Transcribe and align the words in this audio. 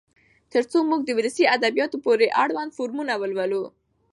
تر 0.53 0.63
څو 0.71 0.77
موږ 0.89 1.01
د 1.05 1.09
ولسي 1.17 1.43
ادبياتو 1.55 1.97
پورې 2.05 2.27
اړوند 2.43 2.75
فورمونه 2.77 3.13
ولولو. 3.21 3.63